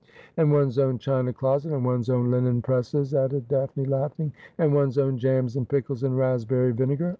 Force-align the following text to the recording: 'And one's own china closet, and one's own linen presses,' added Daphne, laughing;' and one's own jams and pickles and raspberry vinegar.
'And 0.35 0.51
one's 0.51 0.79
own 0.79 0.97
china 0.97 1.31
closet, 1.31 1.71
and 1.71 1.85
one's 1.85 2.09
own 2.09 2.31
linen 2.31 2.63
presses,' 2.63 3.13
added 3.13 3.47
Daphne, 3.47 3.85
laughing;' 3.85 4.33
and 4.57 4.73
one's 4.73 4.97
own 4.97 5.19
jams 5.19 5.55
and 5.55 5.69
pickles 5.69 6.01
and 6.01 6.17
raspberry 6.17 6.71
vinegar. 6.71 7.09